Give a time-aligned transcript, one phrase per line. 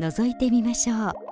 [0.00, 1.28] 覗いてみましょう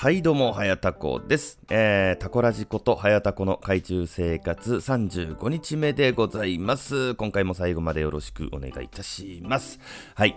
[0.00, 1.58] はいどうも、はやたこです。
[1.70, 7.16] えー、タコラジことはやたこの海中生活35日目でございます。
[7.16, 9.80] 今回も最後までよろしくお願いいたします。
[10.14, 10.36] はい。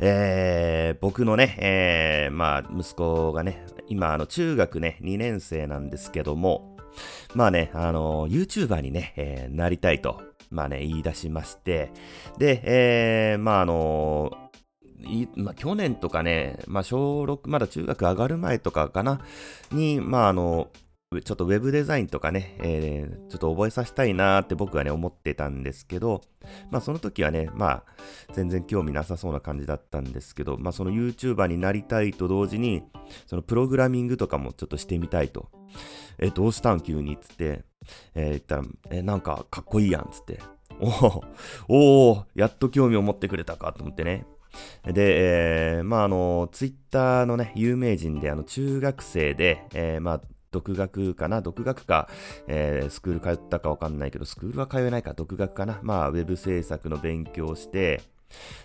[0.00, 6.73] えー、僕のね、えー、まあ、息子がね、今、あの、中学ね、2年生なんですけども、
[7.34, 11.90] まあね、あの、YouTuber にね、えー、なりたいと、まあね、言い出しまして、
[12.38, 14.32] で、えー、まああの
[15.36, 19.20] まあ、去年とかね、まあ、小6、まだ中学上がる前とかかな、
[19.70, 20.68] に、まあ、あの、
[21.22, 26.22] ちょっとウェブデザインとかね、えー、ちょっと覚えさせたいなーって僕はね、思ってたんですけど、
[26.70, 27.84] まあその時はね、まあ
[28.32, 32.82] 全然興味なさそうな感じだったんですけど、まあその YouTuber になりたいと同時に、
[33.26, 35.50] そのプログラミングとかもちょっとしてみたいと。
[36.18, 36.80] え、どうしたん？
[36.80, 37.64] 急につって、
[38.14, 40.40] えー、言ったら、え、なんかかっこいいやんつって。
[40.80, 41.22] お
[41.68, 43.72] お、おやっと興味を持ってくれたか？
[43.72, 44.26] と思ってね。
[44.84, 50.20] で、えー、まあ、あの、ツイッターのね、有名人で、あの、中学生で、えー、まあ、
[50.52, 51.42] 独学かな？
[51.42, 52.08] 独学か、
[52.46, 55.80] えー、スクール通ったかわかんないけど、スクールは通えないか、独学かな？
[55.82, 58.02] まあ、ウェブ制作の勉強をして、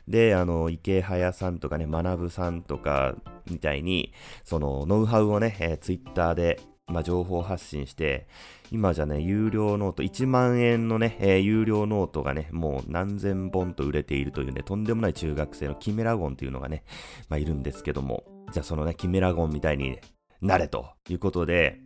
[0.08, 3.16] で、あの、イケハヤさんとかね、マナブさんとか
[3.50, 4.14] みたいに、
[4.44, 8.28] その、ノウハウをね、えー、ツイッターで、まあ、情報発信して、
[8.72, 16.84] 今じゃね、有料 note、1万円のね、えー、有料ノートがね、もう何千本と売れているというね、とんでもない中学生のキメラゴンというのがね、
[17.30, 20.00] まあ、いるんですけども、じゃあそのね、キメラゴンみたいに
[20.42, 21.80] なれということで、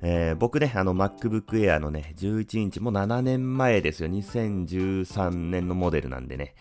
[0.00, 4.08] えー、僕ね、あの MacBook Air のね、11インチもう7年前ですよ。
[4.08, 6.54] 2013年のモデルなんでね。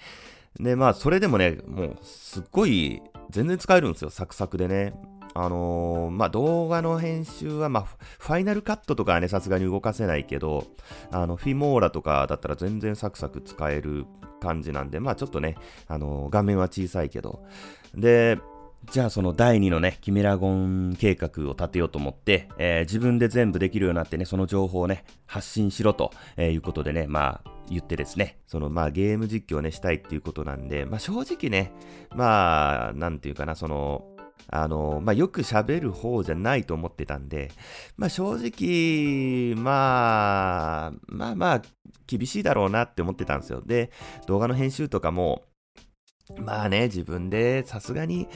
[0.59, 4.09] で、まあ、それでもね、もう、すっごい、全然使えるんですよ。
[4.09, 4.93] サクサクでね。
[5.33, 7.83] あのー、まあ、動画の編集は、まあ、
[8.19, 10.67] ファイナルカットとかはね、さすがに動かせないけど、
[11.11, 14.05] あの、フィモーラとかだったら全然サクサク使える
[14.41, 15.55] 感じなんで、まあ、ちょっとね、
[15.87, 17.45] あのー、画面は小さいけど。
[17.95, 18.39] で、
[18.89, 31.71] じゃあその第2のね、キメラゴン計画を立てようと思って、えー、自分で全部できるようになってね、その情報をね、発信しろと、えー、いうことでね、まあ、言ってですね、そのまあゲーム実況をね、したいっていうことなんで、まあ正直ね、
[32.15, 34.03] まあ、なんていうかな、その、
[34.47, 37.51] あの、まあ、よく喋る方じゃないと思ってたんで、
[37.97, 41.61] まあ、正直、まあ、まあまあ、
[42.07, 43.61] 厳しいだろうなって思ってたんですよ。
[43.65, 43.91] で、
[44.27, 45.43] 動画の編集とかも、
[46.37, 48.27] まあね、自分でさすがに、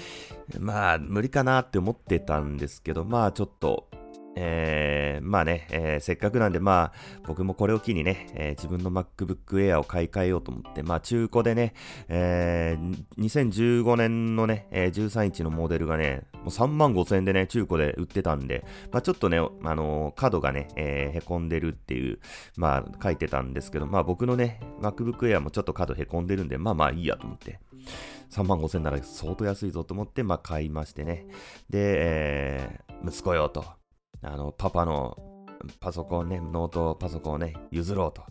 [0.59, 3.89] まあ無理かなって思ってたんですけど、まあちょっと、
[4.35, 11.73] えー、まあね、えー、せっかくなんで、まあ、僕もこれを機にね、えー、自分の MacBook Air を買い替えようと思って、まあ、中古でね、
[12.09, 22.19] えー、2015年のね、えー、13インチのモデルがね、もう3万5千円でね、中古で売ってたんで、まあ、ちょっとね、あの、角がね、えー、へこんでるっていう、
[22.57, 27.59] まあ、書いてたんですけど、まあ、僕のね、MacBook Air もちょっと角へこんでるんで、まあまあいいやと思って、
[28.31, 31.25] 3万5千なら相当安いぞと思って、まあ、買いましてね。
[31.69, 33.84] で、えー、息子よと。
[34.25, 35.17] あの、パパの
[35.79, 38.23] パソコンね、ノートパソコンをね、譲ろうと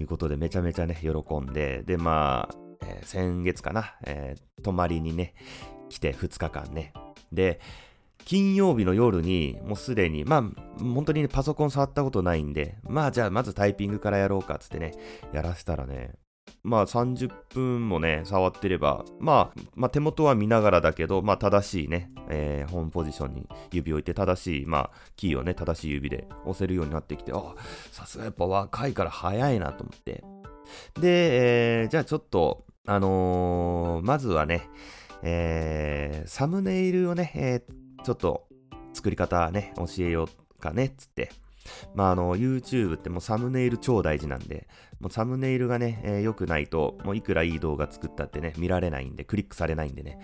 [0.00, 5.34] いうことでめちゃめちゃね、喜んで、で、まあ、えー、先月かな、えー、泊まりにね、
[5.88, 6.92] 来て2日間ね。
[7.32, 7.60] で、
[8.24, 10.42] 金曜日の夜に、もうすでに、まあ、
[10.82, 14.92] 本当に、ね、パソコン触ったことないんで、まあ、じゃあ、まずタイピングからやろうかつってね、
[15.32, 16.12] やらせたらね、
[16.62, 27.54] まあ30分もね、触ってれば、まあ、まあ手元は見ながらだけど、まあ正しいね、えー、ホームポジションに指を置いて正しい、まあキーをね、正しい指で押せるようになってきて、あ、
[27.92, 30.24] さすがやっぱ若いから早いなと思って。
[31.00, 34.68] で、えー、じゃあちょっと、あのー、まずはね、
[35.22, 38.46] えー、サムネイルをね、えー、ちょっと
[38.92, 41.30] 作り方ね、教えようかね、つって。
[41.94, 44.68] まあ、あの、YouTube ってもうサムネイル超大事なんで、
[45.00, 50.18] もうサムネイルがね、えー、良くないと、もういくらいい動画作ったってね、見られないんで、クリックされないんでね。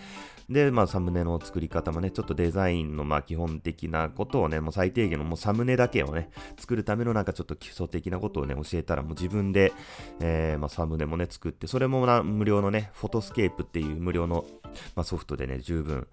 [0.48, 9.72] で、まあ、サムネの作り方もね、ちょっとデザインのまあ基本的なことをね、もう最低限のもうサムネだけをね、作るためのなんかちょっと基礎的なことをね、教えたらもう自分で、
[10.20, 14.44] えー、まあ、サムネもね、作って、それもな無料のね、フォトスケープっていう無料の、
[14.94, 16.06] まあ、ソフトでね、十分、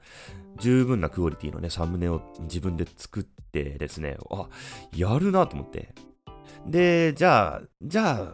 [0.59, 4.47] 十分なクオリティのね、サムネを自分で作ってですね、あ、
[4.95, 5.93] やるなと思って。
[6.65, 8.31] で、じゃあ、じゃ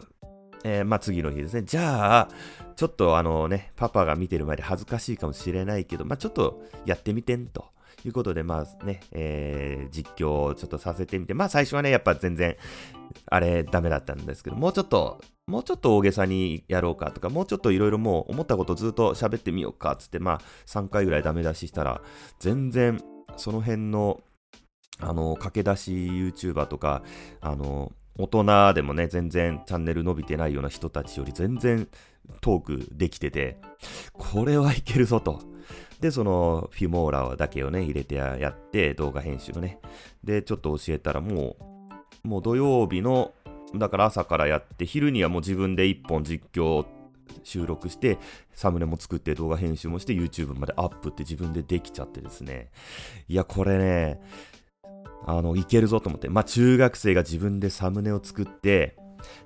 [0.64, 1.62] えー、まあ次の日ですね。
[1.62, 2.28] じゃあ、
[2.76, 7.66] ちょっとあのね、パパが見てる前で恥ずかしいかもしれないけど、まあちょっとやってみてんと。
[8.04, 12.56] いうことで、まあね、えー、実況をちょっとさせてみて、まあ最初はね、やっぱ全然、
[13.26, 22.02] あれ、ダメだったんですけど、もうちょっと、もうちょっと大げさにやろうかとか、もうちょっといろいろもう思ったことずっと喋ってみようかっつって、まあ3回ぐらいダメ出ししたら、
[22.38, 23.00] 全然
[23.36, 24.20] その辺の、
[25.00, 27.02] あの、駆け出し YouTuber とか、
[27.40, 31.88] あの、大人でもね、全然チャンネル伸びてないような人たちより全然
[32.40, 33.60] トークできてて、
[34.12, 35.40] これはいけるぞと。
[36.00, 39.80] で、そのフィモーラだけをね、入れてやって、動画編集のね。
[40.22, 41.56] で、ちょっと教えたらも
[42.24, 43.32] う、もう土曜日の、
[43.74, 46.86] だから朝からやって、昼にはもう自分で一本実況
[47.42, 48.18] 収録して、
[48.54, 52.70] サムネも作って動画編集もして YouTube までアップって自分でできちゃってですね。
[53.28, 54.20] いや、これね、
[55.26, 56.28] あの、いけるぞと思って。
[56.28, 58.96] まあ、中学生が自分でサムネを作って、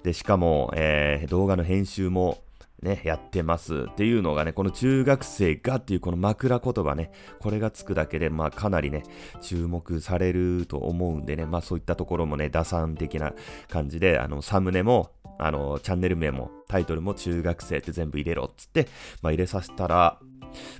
[0.03, 2.43] で、しかも、えー、動画の編集も、
[2.83, 9.05] ね、やってますっていうのがね、この中学生がっていうこの枕言葉ね、これがつくだけで、まあかなりね、
[9.41, 13.33] 注目されると思うんでね、まあそういったところもね、打算的な
[13.69, 18.89] 感じで、あの、サムネも、あの、チャンネル名も、タイトルも中学生って全部入れろっつって、
[19.23, 20.19] まあ入れさせたら、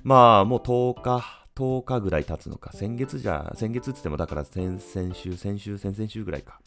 [0.03, 2.71] まあもう10日、10日ぐらい経つのか。
[2.73, 6.59] 先月じゃ、先月って言ってもだから先々週、先週、先々週ぐらいか。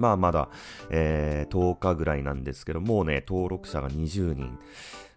[0.00, 0.48] まあまだ、
[0.90, 4.58] えー、10日ぐらいなんですけど、もうね、登録者が20人。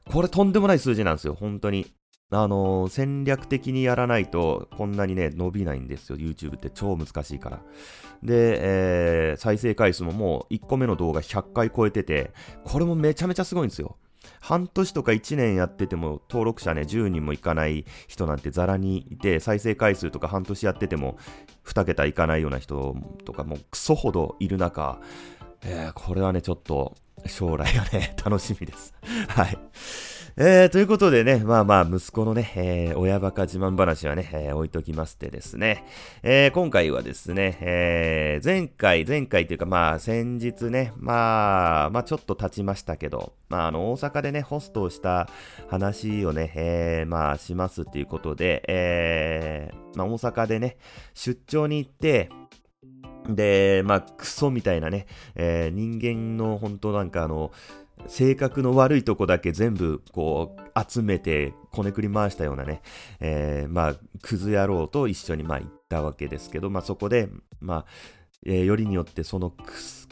[0.06, 1.94] これとんでもない数字なんですよ、本当に。
[2.30, 6.18] あのー、戦略的にやらないとこんなにね、伸びないんですよ。
[6.18, 7.62] YouTube って超難しいから。
[8.24, 12.32] で、えー、再生回数ももう1個目の動画100回超えてて、
[12.64, 13.98] これもめちゃめちゃすごいんですよ。
[14.44, 21.18] 半年とか1年やってても登録者ね、10人もいかない人なんてザラにいて、再生回数とか半年やってても
[21.66, 22.94] 2桁いかないような人
[23.24, 25.00] とかもクソほどいる中、
[25.64, 26.94] えー、これはね、ちょっと
[27.26, 28.94] 将来がね、楽しみです。
[29.30, 29.58] はい。
[30.36, 35.86] えー、ということでね、まあまあ、息子のね、えー、親バカ自慢話はね、えー、置いときましてですね、
[36.24, 45.30] えー、今回はですね、えー、前回、前回というかまあ、先日ね、まあ、まあちょっと経ちましたけど、まああの、大阪でね、ホストをした
[45.70, 50.78] 話をね、えー、まあ、しますっていうことで、えー、まあ大阪でね、
[51.14, 52.32] 出張に行って、
[53.30, 57.52] で、まあ、クソみたいなね、えー、人間の本当なんかあの、
[58.08, 62.82] 性格の悪いとこだけ全部こう集めてこねくり回したようなね、
[63.20, 67.30] えー、まあ、クズ野郎と一緒にまあ行ったわけですけど、まあそこで、
[67.60, 67.86] まあ、
[68.46, 69.52] えー、よりによってその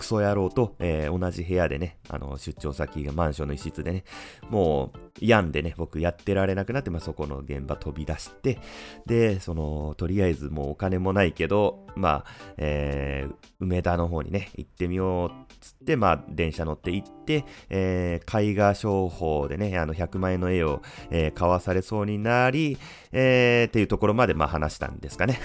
[0.02, 4.04] クソ野郎と、えー、同じ部屋でね、あの、出張先がマンションの一室でね、
[4.50, 8.60] もう、病んでね、僕やってられなくなって、まあ、そこの現場飛び出して、
[9.06, 20.82] で、その、とりあえずもうお金もないけど、まあ、えー、梅田の方にね、行ってみようっつって、まあ、電車乗って行って、えー、絵画商法でね、あの、100万円の絵を、
[21.12, 22.78] えー、買わされそうになり、
[23.12, 25.40] えー、っていうところまで、まあ、話したんですかね。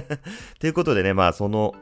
[0.60, 1.74] ということでね、まあ、その、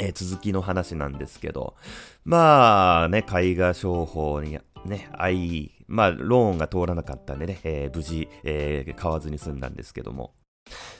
[0.00, 1.76] えー、続きの話なんですけど、
[2.24, 10.34] まあね、絵画商法にね、愛、まあローンが通らなかったんでね、えー、無事、えー、買わずに済んだんですけども。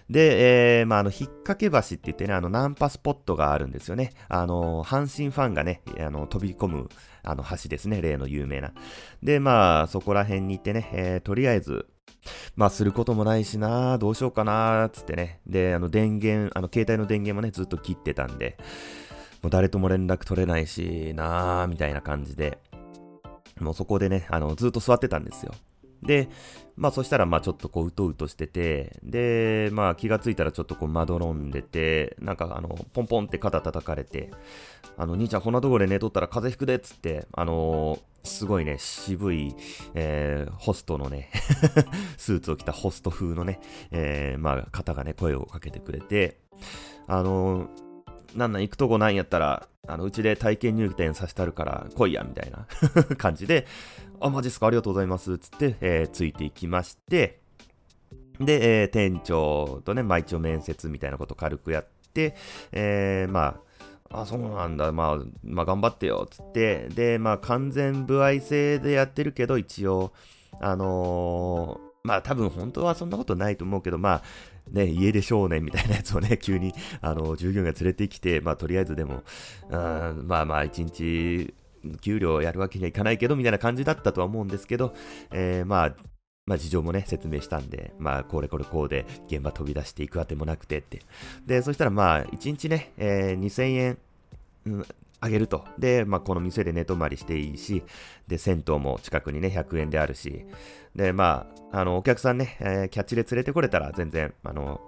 [0.09, 4.13] で、えー、まあ、あの、引っ掛け橋って言ってね、あの、ナンパスポットがあるんですよね。
[4.29, 6.89] あの、阪神ファンがね、あの、飛び込む、
[7.23, 8.73] あの、橋ですね、例の有名な。
[9.23, 11.87] で、まあ、そこら辺に行ってね、えー、とりあえず、
[12.57, 15.41] まあ、することもないしな、どうしようかな、つってね。
[15.47, 18.57] で、あの、電源、あの、携帯の電源もね、ずっと切ってたんで、
[19.43, 22.59] もう誰とも連絡取れないしな、みたいな感じで、
[23.61, 25.53] もうそこでね、あの、ずっと座ってたんですよ。
[26.03, 26.29] で、
[26.77, 34.31] まあそしたらまあちょっとこううとうとしてて、で、まあ気がついたらちょっとこうまどろんでて、なんかあの、ポンポンって肩叩かれて、
[34.97, 39.55] あの、兄ちゃんこんなところで寝とったら風邪ひくでっつって、あのすごいね、渋い、
[39.95, 41.31] えー、ホストのね
[42.17, 46.41] スーツを着たホスト風のね、えー、まあ、方がね、声をかけてくれて、
[47.07, 47.69] あのー、
[48.37, 52.67] なんなん行くとこないんやったら、あの、うちで体験入店させたるから来いや、みたいな
[53.17, 53.67] 感じで、
[54.21, 54.67] あ、マジっすか？
[54.67, 55.39] ありがとうございます。
[55.39, 57.41] つって、えー、ついていきまして、
[58.41, 62.35] で、えー、店長とね、まあ一応面接みたいなこと軽くやって、
[62.73, 63.61] えー、ま
[64.11, 64.91] あ、あ、そうなんだ。
[64.91, 66.27] まあ、まあ、頑張ってよ。
[66.31, 66.89] つって。
[66.89, 70.13] で、まあ、完全歩合制でやってるけど、一応、
[70.61, 74.23] あのー、まあ、多分本当はそんなことないと思うけど、まあ、
[74.71, 76.73] ね、家出少年みたいなやつをね、 急に、
[77.03, 79.25] あの、従業員が連れてきて、まあ、とりあえずでも、
[79.69, 81.53] うん、まあまあ、一日、
[82.01, 84.95] 給料やるわけにはいかないけど、みたいな感じだったとは思うんですけど、
[85.31, 85.97] えー、まあ、
[86.47, 91.03] まあ事情もね、説明したんで、まあこれこれこうで現場飛び出していくあてもなくてって。
[91.47, 93.99] で、そしたらまあ1日ね、えー、2000円、
[94.67, 94.87] うん、
[95.21, 95.65] あげると。
[95.79, 97.83] で、まあ、この店で寝泊まりしていいし、
[98.29, 100.45] で、銭湯も近くにね、100円であるし、
[100.95, 104.81] で、まあ、あの、お客さんね、えー、キャッチで連れてこれたら全然、あの、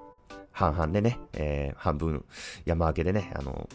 [0.53, 2.25] 半々でね、えー、半分
[2.65, 3.69] 山分けでね、あの、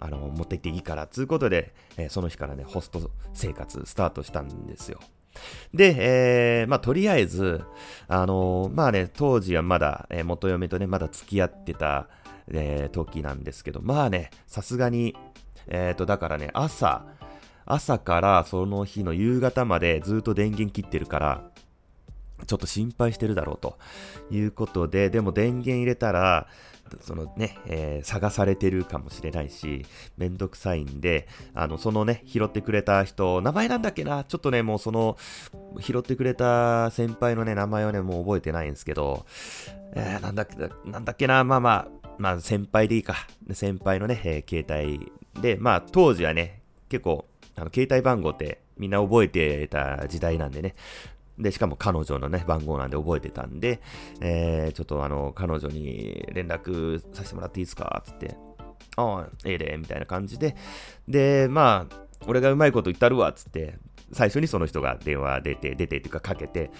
[0.00, 4.98] あの、持って行っていいから、つうことで、えー、その日からね、ホスト生活スタートしたんですよ。
[5.72, 7.62] で、えー、まあ、とりあえず、
[8.08, 12.08] あのー、まあね、当時はまだ、えー、元嫁とね、まだ付き合ってた、
[12.48, 15.16] えー、時なんですけど、まあね、さすがに、
[15.68, 17.04] えっ、ー、と、だからね、朝、
[17.66, 21.50] 朝からその日の夕方までずっと電源切ってるから、
[22.46, 23.78] ちょっと心配してるだろうと
[24.30, 26.48] いうことで、でも電源入れたら、
[27.00, 34.24] そのね、えー、探されてるかもしれないし、めんどくさいんで、あの、そのね、拾ってくれた人、名前なんだっけな？
[34.24, 35.16] ちょっとね、もうその、
[35.80, 39.26] 拾ってくれた先輩のね、名前はね、もう覚えてないんですけど、
[39.94, 40.56] えー、なんだっけ、
[40.90, 41.44] なんだっけな？
[41.44, 43.14] まあまあ、まあ先輩でいいか。
[43.52, 50.74] 先輩のね、えー、携帯で、まあ当時はね、結構、あの、携帯番号ってみんな覚えてた時代なんでね、
[51.40, 53.80] で、しかも彼女のね、番号なんで覚えてたんで、
[54.20, 58.02] えー、ちょっとあの、彼女に連絡させてもらっていいですか？
[58.04, 58.36] つって、
[58.96, 60.54] ああ、ええで、みたいな感じで、
[61.08, 63.78] で、まあ、俺がうまいこと言ったるわ、つって、
[64.12, 66.70] 最初にその人が電話出て、出てっていうかかけて、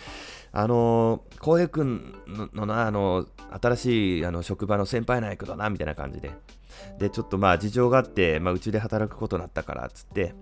[0.53, 2.15] あのー、浩平君
[2.53, 3.27] のな、あの
[3.63, 6.33] 新しいあの職場の先輩なんやけどな、みたいな感じで。
[6.99, 10.35] で、ちょっとまあ事情があって、まあうちで働くことになったから、つって、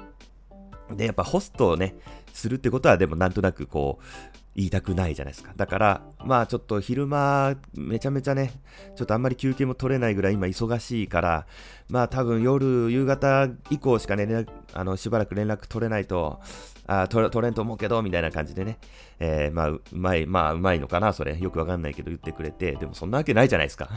[0.91, 1.95] で、やっぱホストをね、
[2.39, 5.53] するってことは、でもなんとなくこう、言いたくないじゃないですか。
[5.57, 8.51] だから、まあちょっと昼間、めちゃめちゃね、
[8.97, 11.47] ちょっとあんまり休憩も取れないぐらい今忙しいから、
[11.89, 16.41] まあ多分夜、夕方以降しかね、あの、しばらく連絡取れないと、
[16.89, 18.79] あ取れんと思うけど、みたいな感じでね、
[19.21, 21.39] えー、まあ、うまい、まあ、うまいのかな、それ。
[21.39, 23.91] よくわかんないけど言ってくれて、でもそんなわけないじゃないですか。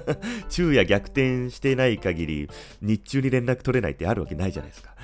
[0.48, 2.48] 昼夜逆転してない限り、
[2.80, 4.94] 日中に連絡取れないってあるわけないじゃないですか。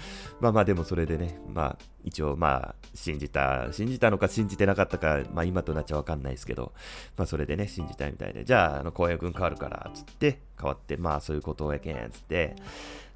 [0.44, 6.74] まあまあ、でもそれでね、まあ、一応、まあ、信じた、信じたのか信じてなかったか、まあ今となっちゃわかんないですけど、
[7.16, 12.56] まあそれでね、信じたいみたいで、じゃあ、あの、浩平君変わるから、つって、変わって、まあそういうことやけん、つって、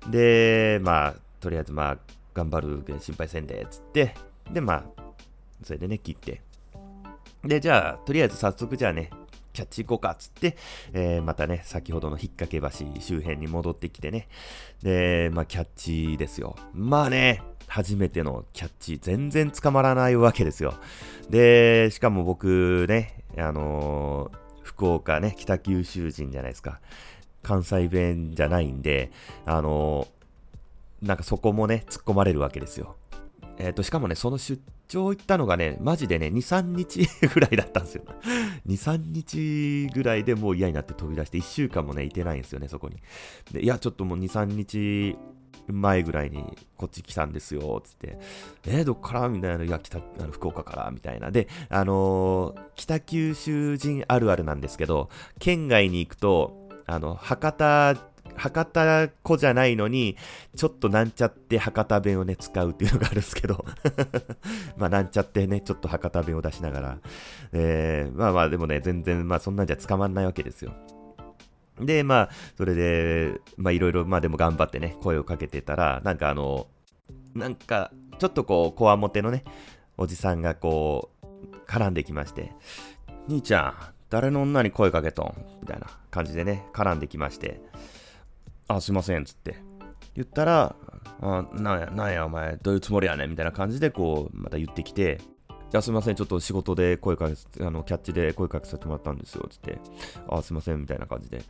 [0.08, 1.98] で、まあ、とりあえずまあ、
[2.32, 4.14] 頑張る心配せんで、つって、
[4.50, 5.02] で、まあ、
[5.62, 6.40] それでね、切って。
[7.44, 9.10] で、じゃあ、とりあえず早速じゃあね、
[9.58, 10.56] キャッチ行こうかっつって、
[10.92, 14.28] えー、またね、先ほどの引っ掛け橋周辺に戻ってきてね。
[14.84, 16.54] で、まあ、キャッチですよ。
[16.72, 20.74] まあね、初めてのキャッチ、全然捕まらないわけですよ。
[21.28, 26.78] で、しかも僕ね、あのー、福岡ね、北九州人じゃないですか。
[27.42, 29.10] 関西弁じゃないんで、
[29.44, 32.94] あのー、なんかそこもね、突っ込まれるわけですよ。
[33.58, 38.04] えっ、ー、と、しかもね、その出張行ったのがね、マジでね、2、3日 ぐらいだったんですよ。
[38.66, 42.96] 2、3日ぐらいでもう嫌になって飛び出して、1週間もね、いてないんですよね、そこに。
[43.52, 45.16] で、いや、ちょっともう2、3日
[45.68, 46.44] 前ぐらいに
[46.76, 48.18] こっち来たんですよ、つって。
[48.66, 49.28] えー、どっから？
[49.28, 49.64] みたいな。
[49.64, 51.30] いや、北、あの福岡からみたいな。
[51.30, 57.96] で、あのー、北九州人あるあるなんですけど、県外に行くと、あの、博多
[58.38, 60.16] 博多子じゃないのに、
[60.56, 63.64] ちょっとなんちゃって博多弁をね、使うっていうのがあるんですけど。
[64.78, 66.98] まあなんちゃってね、ちょっと博多弁を出しながら、
[67.52, 70.72] えー、まあまあでもね、全然、まあそんなんじゃ捕まんないわけですよ。
[71.80, 76.66] で、まあ、それで、まあいろいろ、まあでも頑張ってね、声をかけてたら、なんかあの、
[77.34, 79.44] なんか、ちょっとこう、こわもてのね、
[79.96, 81.26] おじさんがこう、
[81.70, 82.52] 絡んできまして、
[83.28, 83.74] 兄ちゃん、
[84.10, 85.34] 誰の女に声かけとん？
[85.60, 87.60] みたいな感じでね、絡んできまして、
[88.68, 89.56] あ、すいません、つって。
[90.14, 90.76] 言ったら、
[91.20, 95.18] あなんや、なんや、お前、どういうつもりやねんみたいな感じで、こう、また言ってきて、
[95.50, 99.78] いや、すいません、ちょっと仕事で声かけ、あの、キャッチで声かけさせてもらったんですよ、つって。
[100.28, 101.42] あ、すいません、みたいな感じで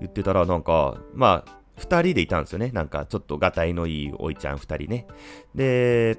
[0.00, 2.70] 言ってたら、なんか、まあ、二人でいたんですよね。
[2.72, 5.06] なんか、ちょっとがたいのいいおいちゃん二人ね。
[5.54, 6.18] で、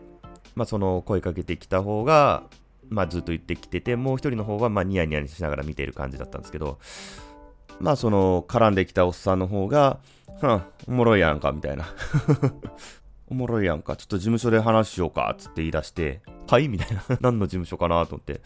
[0.56, 2.44] まあ、その声かけてきた方が、
[2.90, 6.80] まあ、ずっと言ってきてて、もう一人の方は、まあ、ニヤニヤしながら見ている感じだったんですけど、
[7.80, 10.00] まあ、その、絡んできたおっさんの方が、
[10.48, 11.86] はん、おもろいやんか、みたいな。
[13.28, 17.04] おもろいやんか、ちょっと事務所で話しようか、つって言い出して、はいみたいな。
[17.22, 18.42] 何の事務所かなと思って、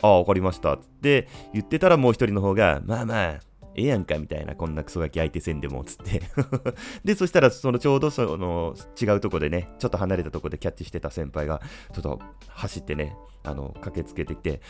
[0.00, 3.40] ああ、わかりました、つって言ってたらもう一人の方が、まあまあ、
[3.74, 6.22] ええやんか、みたいな、こんなクソガキ相手せんでも、つって
[7.04, 11.60] で、そしたら、そのちょうどその違うとこでね、ちょっと離れたとこでキャッチしてた先輩が、
[11.92, 14.60] ちょっと走ってね、あの、駆けつけてきて、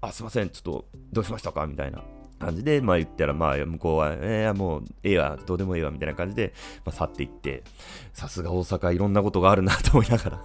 [0.00, 2.02] あ、すいません、ちょっと、どうしましたかみたいな。
[2.42, 6.52] 感じで、まあ言ったら、まあ向こうは、えー、もうええわ、どうでもええわ、みたいな感じで、
[6.84, 7.62] まあ去っていって、
[8.12, 10.42] さすが大阪いろんなことがあるなと思いながら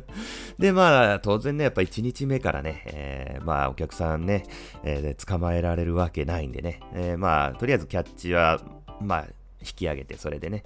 [0.58, 4.44] で、まあ当然ね、やっぱ1日目からね、えー、まあお客さんね、
[4.82, 8.60] えー、捕まえられるわけないんでね、えー、まあとりあえずキャッチは、
[9.00, 9.26] まあ
[9.64, 10.62] 引き上げて、それでね。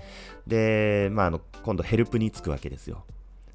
[0.47, 3.05] で、まあ、あの、今度ヘルプに着くわけですよ。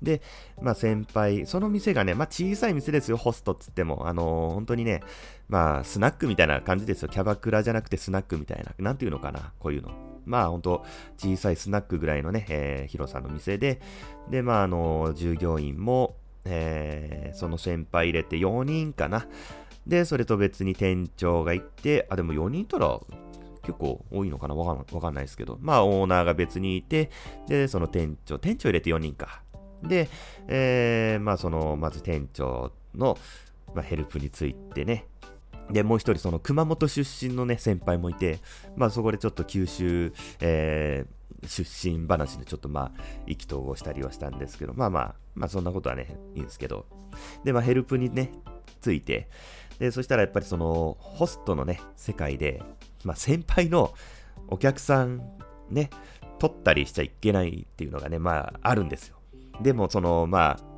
[0.03, 0.22] で、
[0.62, 4.07] まあ先輩、その店がね、まあ小さい店ですよ、ホストっつっても。
[4.07, 5.01] あのー、本当にね、
[5.48, 7.10] まあスナックみたいな感じですよ。
[7.10, 8.74] キャバクラじゃなくてスナックみたいな。
[8.77, 9.91] なんていうのかな、こういうの。
[10.25, 10.86] まあ本当、
[11.17, 13.81] 小さいスナックぐらいのね、えー、広さの店で、
[14.29, 19.25] で、まああのー、従業員も、えー、その先輩入れて4人かな。
[19.88, 23.00] で、それと別に店長がいて、あ、でも4人いたら
[23.63, 25.57] 結構多いのかなわかんないですけど。
[25.62, 27.10] まあ、オーナーが別にいて、
[27.48, 29.43] で、その店長、店長入れて4人か。
[29.84, 30.10] で、
[30.48, 33.18] えー、まあ、その、まず店長の、
[33.74, 35.06] まあ、ヘルプについてね。
[35.70, 38.40] で、もう一人、その熊本出身のね、先輩もいて、
[38.75, 46.86] まあ、そこでちょっと九州、えー、出身話でちょっとまあ、意気投合したりはしたんですけど、まあまあ、まあそんなことはね、いいんですけど。
[47.44, 48.32] で、まあヘルプにね、
[48.82, 49.30] ついて、
[49.80, 52.62] で、そしたらやっぱりその、ホストのね、世界で、
[53.04, 53.94] まあ先輩の
[54.48, 55.22] お客さん
[55.70, 55.90] ね、
[56.40, 59.18] 取ったりしちゃいけないっていうのがね、まああるんですよ。
[59.63, 60.74] でも、その、まあ、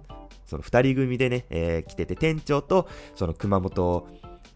[0.46, 4.08] その2人組でね、えー、来てて、店長と、その熊本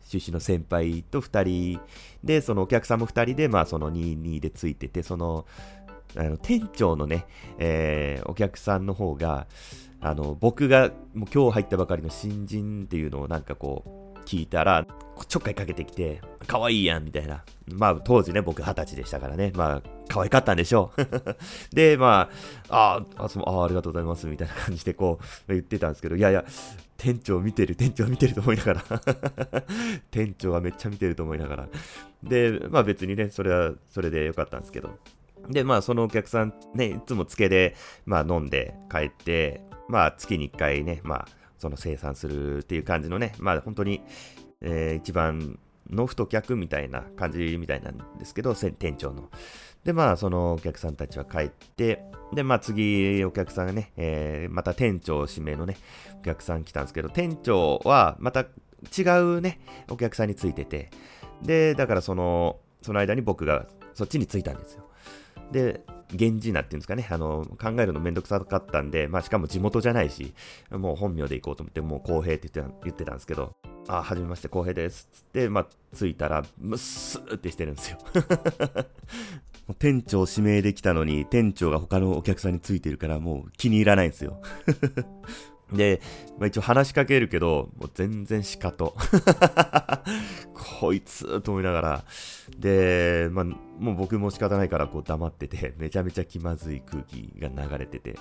[0.09, 1.81] 出身の先輩と2人
[2.23, 5.45] で、そのお客さんも2人で、まあ、その22でついてて、その、
[6.15, 7.25] あの店長のね、
[7.59, 9.47] えー、お客さんの方が、
[10.01, 14.85] あの、僕がもう今日入ったばかりの新人っていうのをなんかこう、聞いたら、
[15.27, 17.43] ちょっかいかけてきて、可愛いやん、みたいな。
[17.73, 19.51] まあ、当時ね、僕二十歳でしたからね。
[19.55, 21.01] まあ、可愛かったんでしょう。
[21.75, 22.29] で、ま
[22.69, 25.17] あ、ああ、あありがとうございます、みたいな感じでこ
[25.47, 26.45] う、言ってたんですけど、いやいや、
[26.97, 28.83] 店長見てる、店長見てると思いながら
[30.11, 31.69] 店長はめっちゃ見てると思いながら。
[32.21, 34.99] で、まあ別にね、それは、それでよかったんですけど。
[35.49, 41.27] で、まあそのお客さんね、いつもつけで、まあ飲んで帰って、まあ月に1回ね、まあ
[41.59, 44.01] その生産するっていう感じのね、まあ本当に、
[44.61, 49.29] えー、一番の太客みたいな感じみたいなんですけど、店長の。
[49.83, 55.77] で、まあ、そのお客さんたちは帰って、で、まあ、次、お客さんがね、えー、また店長指名のね、
[56.19, 60.89] お客さん来たんですけど、店長はまた違うね、お客さんについてて、
[61.41, 64.88] で、だからその、その間に僕がそっちに着いたんですよ。
[65.51, 65.81] で、
[66.11, 70.33] 源氏名っていうんですかね、あの、考えるのめんどくさかったんで、まあしかも地元じゃないし、
[70.71, 73.55] もう本名で行こうと思って、もう公平って言ってた言ってたんですけど、
[73.87, 75.15] あ、はじめまして、公平ですっ。
[75.17, 77.97] つって、まあ、着いたら、むっすーってしてるんですよ。
[79.77, 84.41] 店長指名できたのに、店長が他のお客さんについてるから、もう気に入らないんですよ。
[85.73, 86.01] で、
[86.37, 88.95] まあ、一応話しかけるけど、もう全然しかと。
[90.79, 92.03] こいつと思いながら。
[92.57, 98.15] で、まあ、もう僕も仕方ないからこう黙ってて、めちゃめちゃ気まずい空気が流れてて。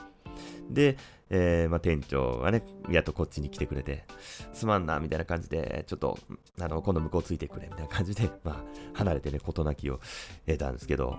[0.70, 0.96] で、
[1.30, 4.04] えー、まあ、店長がね、やっとこっちに来てくれて、
[4.52, 6.18] すまんな、みたいな感じで、ちょっと、
[6.60, 10.00] あの、今度向こうついてくれ、みたいな感じで、 まあ、離れてね、事なきを
[10.46, 11.16] 得たんですけど、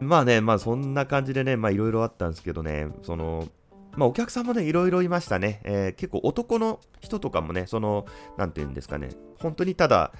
[0.00, 3.48] まあね、まあそんな感じでね、まあいろいろあったんですけどね、その、
[3.96, 5.60] まあ、お客さんもね、いろいろいましたね。
[5.64, 10.12] えー、結構男の人とかもね、その、なんていうんですかね、本当にただ、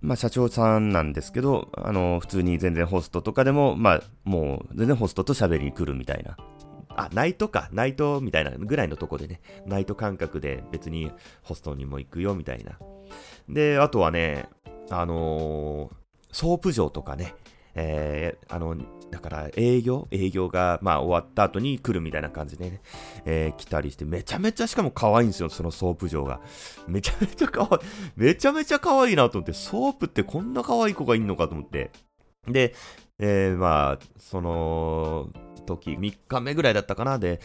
[0.00, 6.36] まあ、社長さんなんですけど、あの、普通に全然ホストとかでも、まあ、もう、全然ホストと喋りに来るみたいな。
[6.96, 11.10] あ、ナイトか、ナイトみたいなぐらいのとこでね、ナイト感覚で別に
[11.42, 12.78] ホストにも行くよみたいな。
[13.48, 14.48] で、あとはね、
[14.90, 15.94] あのー、
[16.32, 17.34] ソープ嬢とかね、
[17.74, 18.76] えー、あの、
[19.10, 22.80] だから営業営業がまあ終わった後に来るみたいな感じでね、
[23.24, 26.40] えー、来たりして、めちゃめちゃしかも可愛いんですよ、そのソープ嬢が。
[26.88, 27.80] めちゃめちゃ可愛い。
[28.16, 31.90] めちゃめちゃ可愛いなと思って、ソープってこんな可愛い子がいんのかと思って。
[32.48, 32.74] で、
[33.18, 35.30] えー、まあ、その、
[35.64, 37.40] 時、3日目ぐらいだったかなで、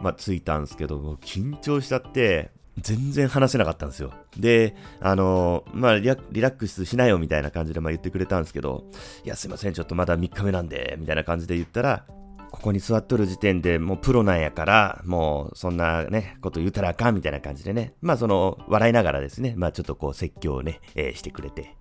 [0.00, 4.12] まあ、付いたんですけど、緊張しちゃって、全然話せなかったんですよ。
[4.36, 8.84] で、あのー、まあリラックスしなよみたいな感じでまあ言ってくれたんですけど、
[9.24, 12.04] いや、すいません、ちょっとまだ3日目なんで、みたいな感じで言ったら、
[12.50, 21.74] ここに座っとる時点でもうプロなんやから、もうそんなね、こと言うたらあかんみたいな感じでね、まあその、笑いながらですね、まあちょっとこう説教をね、えー、してくれて、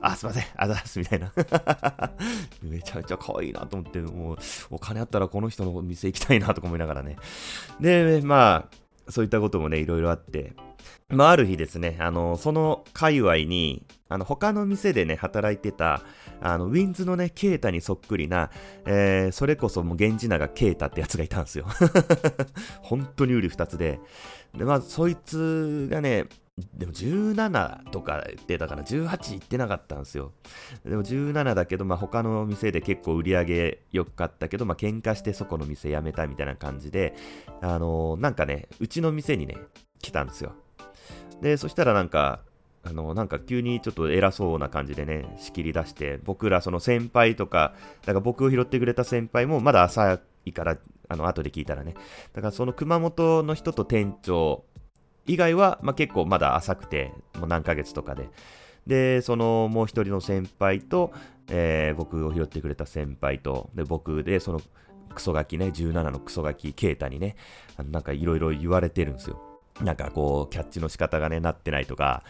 [0.00, 1.32] あ、すいません、あざす、みたいな。
[2.62, 4.36] めちゃめちゃ可愛いなと思って、もう、
[4.70, 7.16] お金あったらこの人の店行きたいなとか思いながらね。
[7.80, 8.76] で、まあ、
[9.08, 10.52] そういったこともね、いろいろあって、
[11.08, 16.02] まあ、ある日ですね、あの、その界隈に、あの、他の店でね、働いてた、
[16.40, 18.50] あの、ウィンズのね、ケータにそっくりな、
[18.86, 21.66] えー、それこそもう源氏長ケータってやつがいたんですよ。
[22.82, 24.00] 本当に売り二つで。
[24.56, 26.26] で、まあ、そいつがね、
[26.74, 30.32] でも17とか言ってたから18行ってなかったんですよ。
[30.84, 37.14] でも17だけど、まあ他の店で結構売り上げ良かったけど、まあ喧嘩してそこの店辞めたみたいな感じで、
[37.60, 39.56] あのー、なんかね、うちの店にね、
[40.00, 40.52] 来たんですよ。
[41.40, 42.40] で、そしたらなんか、
[42.82, 51.94] あの、なんか急にちょっと偉そうな感じでね、仕切り出して、僕らその先輩とか、だから僕を拾ってくれた先輩もまだ浅いから、あの、後で聞いたらね。
[52.32, 54.64] だからその熊本の人と店長
[55.28, 58.28] 以外は、まあ、結構まだ浅くて、もう何ヶ月とかで。
[58.86, 61.12] で、そのもう一人の先輩と、
[61.50, 64.60] えー、僕を拾ってくれた先輩と、で、僕で、その
[65.14, 67.36] クソガキね、17のクソガキ、ケイタにね、
[67.90, 69.40] なんかいろいろ言われてるんですよ。
[69.82, 72.24] なんかこう、キャッチの仕方がね、なってないとか、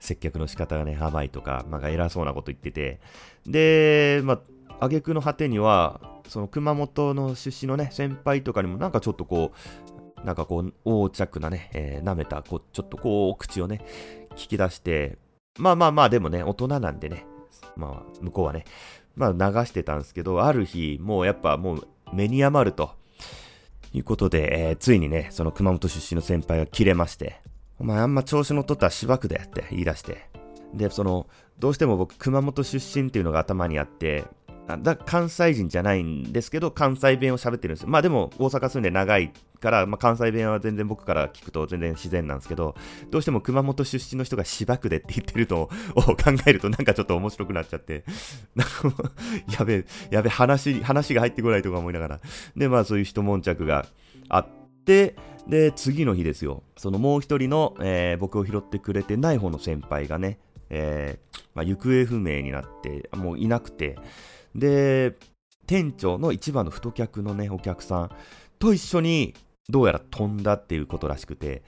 [0.00, 3.00] 接客の仕方がね、甘いとか、なんか偉そうなこと言ってて、
[3.46, 4.34] で、ま
[4.78, 9.95] あ、挙句の果てには、その熊本の出身のね、先輩とかにもなんかちょっとこう、
[10.26, 13.86] なんかこう、横着なね、えー、舐めた、こう、ちょっとこう、口をね、
[14.32, 15.18] 聞き出して、
[15.56, 17.26] まあまあまあ、でもね、大人なんでね、
[17.76, 18.64] まあ、向こうはね、
[19.14, 22.90] まあ流してたんですけど、ある日、もうやっぱもう目に余ると、
[23.94, 27.40] いうことで、えー、ついにね、その熊本出身の先輩が切れまして、
[27.78, 30.28] お前あんま調子のとったらしばくでって言い出して、
[30.74, 34.24] で、その、どうしても僕、熊本出身っていうのが頭にあって、
[34.66, 37.88] だ関西人じゃないんですけど、関西弁を喋ってるんですよ。
[37.88, 42.74] まあでも、大阪住んで長いから、まあ、関西弁は全然僕から聞くと全然自然なんですけど、
[43.10, 48.04] どうしても熊本出身の人が芝生でって言ってるのを 考えるとなんかちょっと面白くなっちゃって、
[49.56, 52.20] やべえ、やべえ、話、話が入ってこないとか思いながら。
[52.56, 53.86] で、まあそういう一悶着が
[54.28, 54.48] あっ
[54.84, 55.14] て、
[55.46, 56.64] で、次の日ですよ。
[56.76, 63.96] そのもう一人の、えー、僕を拾ってくれてない方の先輩がね、えー、まあ、行方不明になって、もういなくて、
[64.56, 65.16] で、
[65.66, 68.10] 店長の一番の太客のね、お客さん
[68.58, 69.34] と一緒に、
[69.68, 71.62] どうやら飛んだっていうことらしくて、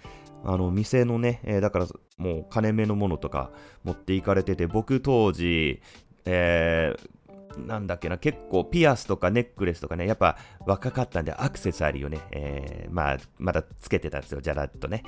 [0.45, 3.51] あの、店のね、えー、だからもう金目のものとか
[3.83, 5.83] 持っていかれてて、僕当時、
[6.25, 15.03] えー、なんだっけな、結構ピアスとかネックレスとかね、やっぱ若かったんでアクセサリーをね、えー、まあ、まだつけてたんですよ、じゃらっとね。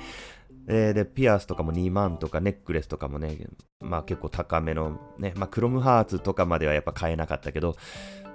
[0.67, 3.37] えー、で、ピアスとかも2万とかネックレスとかもね、
[3.79, 7.75] まあ結構高めのね、まあクロムハーツとかまではやっぱ買えなかったけど、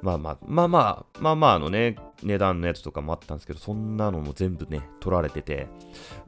[0.02, 5.68] まあまあ、まあまあ、まあまあのね、値段のやつとかもあったんですけど、そんなのも全部ね、取られてて、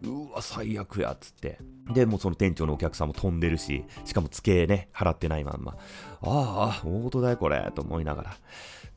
[0.03, 1.59] うわ、最悪や、っつって。
[1.92, 5.77] で、もうその店長のお客さんも飛んでるし、しかも付けね、払ってないまんま。
[6.22, 8.37] ああ、大事だよ、これ、と思いながら。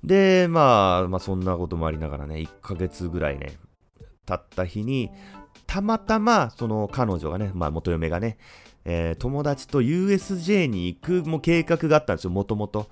[0.04, 3.58] で、まあ、まあそんなこともありながらね、1ヶ月ぐらいね、
[4.25, 5.12] 経った日に、
[5.71, 8.38] たまたま、その彼女がね、まあ元嫁がね、
[8.84, 12.89] えー、友達と USJ に行くも計画があったんですよ、もともと。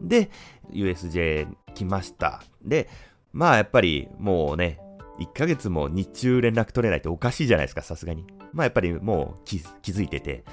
[0.00, 0.30] で、
[0.70, 2.44] USJ 来ました。
[2.64, 2.88] で、
[3.32, 4.78] まあやっぱりもうね、
[5.18, 8.24] 1ヶ月も日中連絡取れないっておかしいじゃないですか、さすがに。
[8.52, 9.56] まあやっぱりもう気
[9.90, 10.44] づいてて、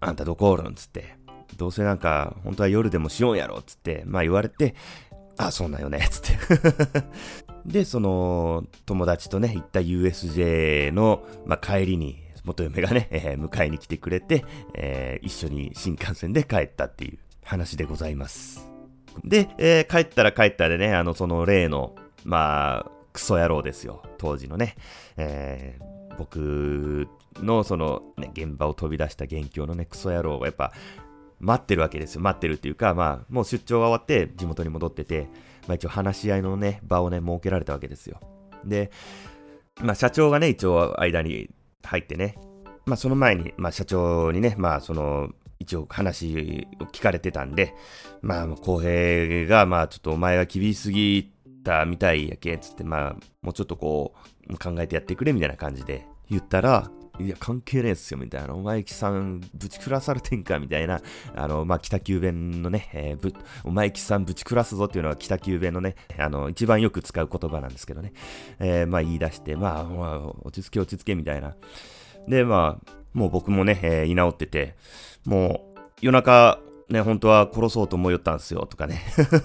[0.00, 0.74] あんたどこおるん？
[0.76, 1.18] つって、
[1.58, 4.74] どうせなんか本当は夜でもしようやろっつって、まあ言われて、
[5.38, 6.38] あ、そうなんよね、つって
[7.66, 14.44] で、その、友達とね、行った USJ の、まあ、帰りに、元嫁がね、えー、迎えに来てくれて、
[14.74, 18.68] えー、一緒に新幹線で帰ったっていう話でございます。
[19.24, 24.02] で、えー、帰ったら帰ったでね、あの、その例の、まあ、クソ野郎ですよ。
[24.18, 24.76] 当時のね、
[25.16, 30.72] えー、僕のその、ね、現場を飛び出した元凶のね、クソ野郎がやっぱ、
[31.40, 32.20] 待ってるわけですよ。
[32.20, 35.28] 待ってるっていうか、まあ、もう出張が終わって地元に戻ってて、
[35.66, 38.20] まあ一応話し合いのね、場をね、設けられたわけですよ。
[38.64, 38.90] で、
[39.80, 41.50] まあ社長がね、一応間に
[41.82, 42.36] 入ってね、
[42.86, 47.74] まあその前に、まあ社長にね、まあその、一応話を聞かれてたんで、
[48.20, 51.32] まあ、公平が、まあ、ちょっとお前は厳しすぎ
[51.64, 54.14] たみたいやけ、つって、まあ、もうちょっとこ
[54.48, 58.54] う、考えてやってくれ、みたいな感じで言ったら、いや、関係ねえっすよ、みたいな。
[58.54, 61.00] お前さん、ぶち暮らされてんか、みたいな。
[61.34, 63.32] あの、まあ、北九弁のね、えー、ぶ、
[63.64, 68.12] お前さんぶち暮らすぞっていうのは北九弁のね、あの、一番よく使う言葉なんですけどね。
[68.58, 71.56] えー、まあ、言い出して、まあ、まあ、落ち着け落ち着け、みたいな。
[72.28, 74.74] で、まあ、もう僕もね、えー、居直ってて、
[75.24, 79.02] もう、夜中、ね、本当は殺そうと思いよったんすよ、とかね。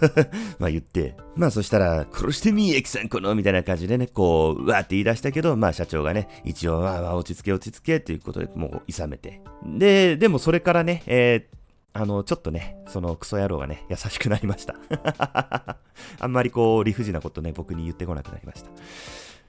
[0.59, 1.15] まあ言って。
[1.35, 9.41] まあそしたら、殺してみ、エキさん、この、みたいな感じでね、こう、うわーって言い出したけど、まあ社長がね、一応、まあまあ落ち着け落ち着け、ということで、もう、いさめて。
[9.65, 11.61] で、でもそれからね、えー、
[11.93, 14.75] あの、ちょっとね、そのクソ野郎がね、優しくなりました。
[16.19, 18.69] あんまりこう、理不尽なことね、僕に言ってこなくなりました。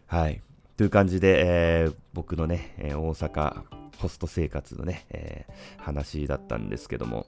[0.07, 0.41] はい。
[0.79, 3.63] という感じで、えー、僕のね、えー、大阪
[3.99, 7.27] ホスト生活のね、えー、話だったんですけども、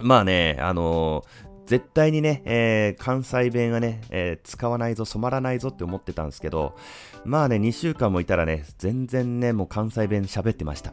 [0.00, 6.76] まあね、あのー絶対にね、えー、関西弁はね、えー、使わないぞ、染まらないぞって思ってたんですけど、
[7.24, 10.92] まあね、2週間もいたらね、全然ね、もう関西弁喋ってました。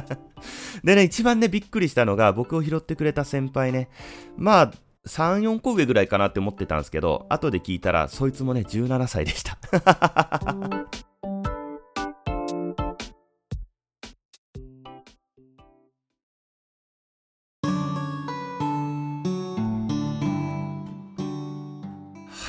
[0.82, 3.90] でね、一番ね、びっくりしたのが、僕を拾ってくれた先輩ね、
[4.36, 4.70] まあ、
[5.06, 9.58] 3、4個上ぐらいかなって思ってたんですけど、後で聞いたら、そいつもね、17歳でした。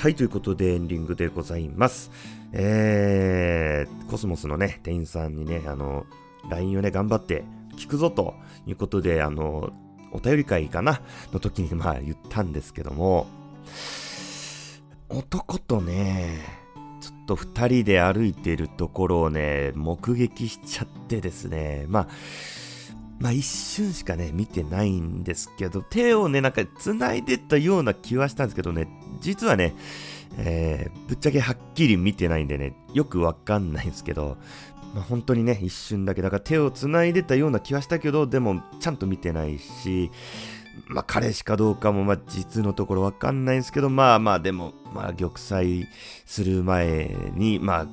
[0.03, 2.11] はい、ということでエンディングでございます。
[2.51, 6.05] えー、コスモスのね、店員さんにね、あの、
[6.49, 7.45] LINE をね、頑張って
[7.77, 8.33] 聞くぞと
[8.67, 9.71] いうことで、あの、
[10.11, 10.99] お便り会かな？
[11.31, 13.27] の時にまあ言ったんですけども、
[15.07, 16.39] 男とね、
[16.99, 22.07] ちょっと二人で歩いてるところをね、目撃しちゃってですね、まあ、
[23.19, 28.87] まあ一瞬しかね、見てないんですけど、手をね、なんか繋いでたような気はしたんですけどね、
[29.21, 29.75] 実はね、
[30.37, 34.37] えー、ぶっちゃけはっきり見てないんでね、よくわかんないんですけど、
[34.93, 40.11] まあ、本当にね、一瞬だけ、だから手を繋いでたような気はしたけど、でもちゃんと見てないし、
[40.87, 45.85] まあ彼氏かどうかもまあ実のところわかんないんですけど、まあまあでも、まあ玉砕
[46.25, 47.87] する前に、まあ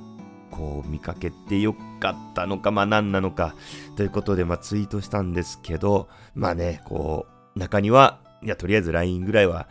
[0.51, 3.55] こう見かけてよかったのか、まあ何なのか、
[3.95, 9.67] ということで、まあツイートしたんですけど、まあね、こう、中には、いや、とりあえず LINE ぐらいは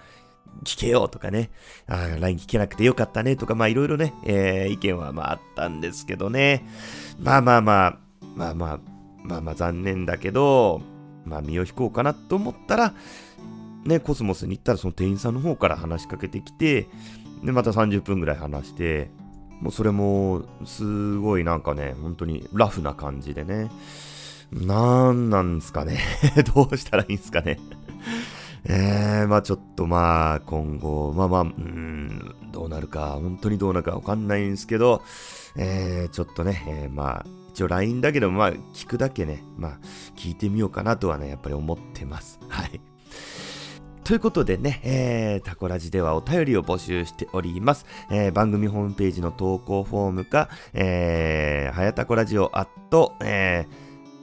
[0.65, 1.51] 聞けよとかね、
[1.87, 6.65] あ LINE 聞けなくてよかったねとか、まあいろいろね、えー、意見はまああったんですけどね、
[7.19, 7.99] まあまあまあ、
[8.35, 8.81] まあまあ、
[9.23, 10.83] まあまあ残念だけど、
[11.25, 12.95] まあ身を引こうかなと思ったら、
[13.85, 16.89] ね、コスモスに行ったらその店員さんの方から話しかけてきて、
[17.43, 19.11] で、また30分ぐらい話して、
[19.61, 23.71] もうそれも、すごいなんかね、本当にラフな感じでね。
[24.53, 26.01] なんなんすかね
[26.55, 27.61] どうしたらいいんすかね
[28.65, 35.03] えー、まあちょっとまあ今後、まあまあ、うん、どうなるか、本当にどうなるかわかんないんですけど、
[35.57, 39.79] えー、ちょっとね、えー、まあ、一応 LINE だけど、まあ聞くだけね、まあ
[40.17, 42.39] 聞いてみようかなとはね、やっぱり思ってます。
[42.49, 42.90] はい。
[44.11, 47.87] ということでね、えー、タコラジではお便りを募集しております。
[48.11, 53.69] えー、番組ホームページの投稿フォームか、えー、はやたこラジオアット、え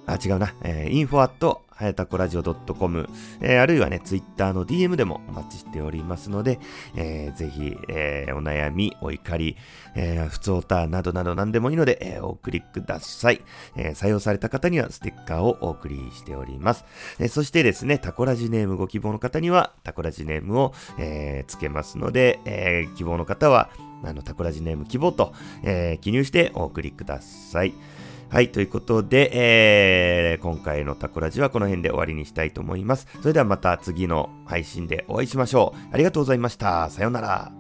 [0.06, 3.08] ー、あ、違うな、えー、info アットはやたこラジオ .com、
[3.40, 6.60] えー、あるいはね、ツイッターの DM でもお待ちしておりますので、
[6.96, 9.56] えー、ぜひ、えー、お悩み、お怒り、
[9.94, 13.42] えー、普通オタなどなど何でもいいので、えー、お送りください、
[13.76, 13.94] えー。
[13.94, 16.84] 採用された方にはステッカーをお送りしております。
[17.20, 23.70] えー、そしてですね、タコラジネームご希望の方には、タコラジネームを、えー、つけますので、えー、希望の方は、
[24.04, 25.32] あの、タコラジネーム希望と、
[25.64, 27.74] えー、記入してお送りください。
[28.30, 33.08] はい、ということで、えー、今回のタコラジはこの辺で終わりにしたいと思います。
[33.22, 35.94] それではまた次の配信でお会いしましょう。
[35.94, 36.90] ありがとうございました。
[36.90, 37.57] さようなら。